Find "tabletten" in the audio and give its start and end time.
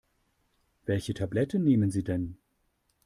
1.13-1.63